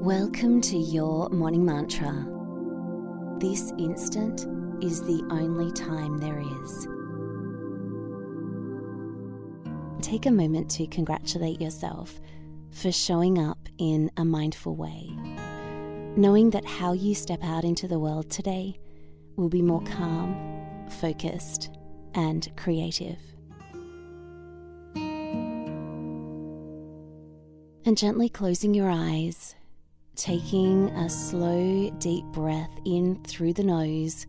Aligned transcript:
Welcome 0.00 0.62
to 0.62 0.78
your 0.78 1.28
morning 1.28 1.62
mantra. 1.62 2.26
This 3.38 3.70
instant 3.76 4.46
is 4.82 5.02
the 5.02 5.22
only 5.30 5.70
time 5.72 6.16
there 6.16 6.40
is. 6.40 6.88
Take 10.00 10.24
a 10.24 10.30
moment 10.30 10.70
to 10.70 10.86
congratulate 10.86 11.60
yourself 11.60 12.18
for 12.70 12.90
showing 12.90 13.38
up 13.38 13.58
in 13.76 14.10
a 14.16 14.24
mindful 14.24 14.74
way, 14.74 15.10
knowing 16.16 16.48
that 16.48 16.64
how 16.64 16.94
you 16.94 17.14
step 17.14 17.44
out 17.44 17.64
into 17.64 17.86
the 17.86 17.98
world 17.98 18.30
today 18.30 18.80
will 19.36 19.50
be 19.50 19.60
more 19.60 19.82
calm, 19.82 20.34
focused, 20.88 21.68
and 22.14 22.50
creative. 22.56 23.18
And 27.84 27.98
gently 27.98 28.30
closing 28.30 28.72
your 28.72 28.88
eyes 28.88 29.56
taking 30.20 30.90
a 30.90 31.08
slow, 31.08 31.88
deep 31.98 32.26
breath 32.26 32.70
in 32.84 33.18
through 33.24 33.54
the 33.54 33.64
nose, 33.64 34.26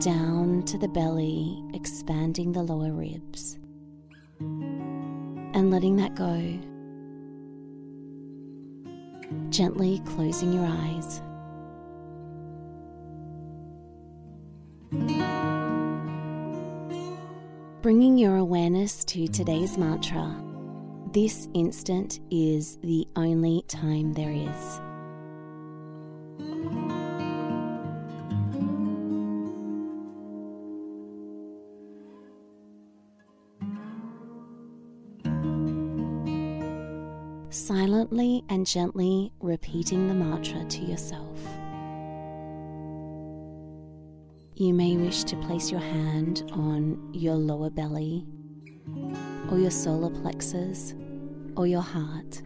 down 0.00 0.64
to 0.64 0.76
the 0.76 0.88
belly, 0.88 1.62
expanding 1.74 2.50
the 2.50 2.62
lower 2.62 2.92
ribs, 2.92 3.56
and 4.40 5.70
letting 5.70 5.94
that 5.94 6.16
go. 6.16 6.58
Gently 9.48 10.02
closing 10.06 10.52
your 10.52 10.66
eyes. 10.66 11.22
Bringing 17.80 18.18
your 18.18 18.34
awareness 18.38 19.04
to 19.04 19.28
today's 19.28 19.78
mantra. 19.78 20.34
This 21.12 21.46
instant 21.54 22.18
is 22.32 22.78
the 22.82 23.06
only 23.14 23.62
time 23.68 24.12
there 24.12 24.32
is. 24.32 24.80
Silently 37.56 38.44
and 38.48 38.66
gently 38.66 39.32
repeating 39.40 40.08
the 40.08 40.14
mantra 40.14 40.64
to 40.66 40.82
yourself. 40.84 41.38
You 44.54 44.72
may 44.72 44.96
wish 44.96 45.24
to 45.24 45.36
place 45.36 45.70
your 45.70 45.80
hand 45.80 46.48
on 46.52 47.10
your 47.12 47.34
lower 47.34 47.70
belly, 47.70 48.26
or 49.50 49.58
your 49.58 49.70
solar 49.70 50.10
plexus, 50.10 50.94
or 51.56 51.66
your 51.66 51.82
heart. 51.82 52.42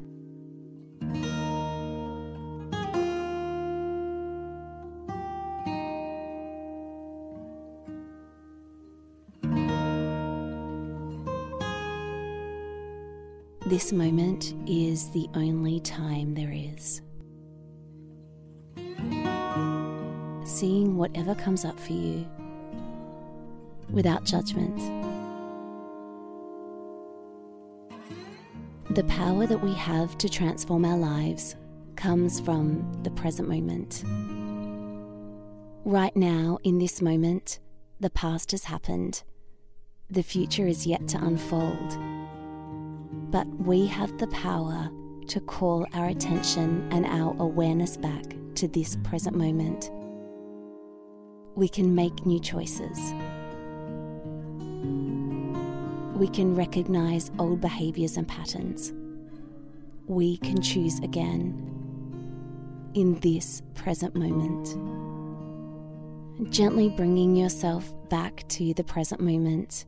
This 13.71 13.93
moment 13.93 14.53
is 14.67 15.11
the 15.11 15.29
only 15.35 15.79
time 15.79 16.35
there 16.35 16.51
is. 16.53 17.03
Seeing 20.45 20.97
whatever 20.97 21.37
comes 21.37 21.65
up 21.65 21.79
for 21.79 21.93
you 21.93 22.27
without 23.89 24.25
judgment. 24.25 24.77
The 28.91 29.05
power 29.05 29.47
that 29.47 29.63
we 29.63 29.73
have 29.75 30.19
to 30.19 30.29
transform 30.29 30.85
our 30.85 30.99
lives 30.99 31.55
comes 31.95 32.41
from 32.41 32.85
the 33.05 33.11
present 33.13 33.49
moment. 33.49 34.03
Right 35.85 36.17
now, 36.17 36.59
in 36.65 36.79
this 36.79 37.01
moment, 37.01 37.61
the 38.01 38.11
past 38.11 38.51
has 38.51 38.65
happened. 38.65 39.23
The 40.11 40.25
future 40.25 40.67
is 40.67 40.89
yet 40.89 41.07
to 41.07 41.19
unfold 41.19 42.10
but 43.31 43.47
we 43.61 43.87
have 43.87 44.17
the 44.19 44.27
power 44.29 44.91
to 45.29 45.41
call 45.41 45.87
our 45.95 46.07
attention 46.07 46.89
and 46.91 47.07
our 47.07 47.37
awareness 47.39 47.97
back 47.97 48.25
to 48.57 48.67
this 48.67 48.97
present 49.05 49.37
moment. 49.37 49.91
We 51.55 51.69
can 51.69 51.95
make 51.95 52.27
new 52.27 52.41
choices. 52.41 53.13
We 56.17 56.29
can 56.29 56.55
recognize 56.57 57.31
old 57.39 57.61
behaviors 57.61 58.17
and 58.17 58.27
patterns. 58.27 58.93
We 60.07 60.39
can 60.39 60.61
choose 60.61 60.99
again 60.99 61.67
in 62.95 63.21
this 63.21 63.63
present 63.75 64.17
moment. 64.17 64.77
Gently 66.53 66.89
bringing 66.89 67.37
yourself 67.37 67.93
back 68.09 68.49
to 68.49 68.75
the 68.75 68.83
present 68.83 69.21
moment, 69.21 69.85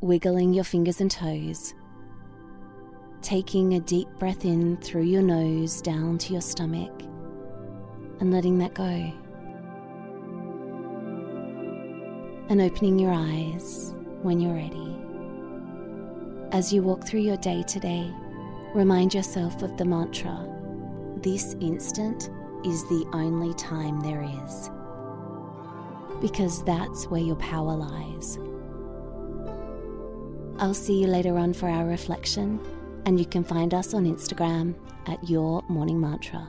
wiggling 0.00 0.52
your 0.52 0.64
fingers 0.64 1.00
and 1.00 1.10
toes 1.10 1.74
taking 3.22 3.74
a 3.74 3.80
deep 3.80 4.08
breath 4.18 4.44
in 4.44 4.76
through 4.78 5.02
your 5.02 5.22
nose 5.22 5.80
down 5.80 6.18
to 6.18 6.32
your 6.32 6.42
stomach 6.42 6.92
and 8.20 8.32
letting 8.32 8.58
that 8.58 8.74
go. 8.74 9.12
And 12.48 12.60
opening 12.60 12.98
your 12.98 13.12
eyes 13.12 13.94
when 14.22 14.40
you're 14.40 14.54
ready. 14.54 14.96
As 16.50 16.72
you 16.72 16.82
walk 16.82 17.06
through 17.06 17.20
your 17.20 17.38
day 17.38 17.62
today, 17.62 18.12
remind 18.74 19.14
yourself 19.14 19.62
of 19.62 19.76
the 19.76 19.84
mantra 19.84 20.48
this 21.22 21.54
instant 21.60 22.30
is 22.64 22.82
the 22.88 23.08
only 23.12 23.54
time 23.54 24.00
there 24.00 24.22
is. 24.44 24.70
Because 26.20 26.64
that's 26.64 27.06
where 27.06 27.20
your 27.20 27.36
power 27.36 27.76
lies. 27.76 28.38
I'll 30.58 30.74
see 30.74 31.00
you 31.00 31.06
later 31.06 31.38
on 31.38 31.52
for 31.52 31.68
our 31.68 31.86
reflection 31.86 32.60
and 33.06 33.18
you 33.18 33.26
can 33.26 33.44
find 33.44 33.74
us 33.74 33.94
on 33.94 34.04
Instagram 34.04 34.74
at 35.06 35.28
Your 35.28 35.62
Morning 35.68 36.00
Mantra. 36.00 36.48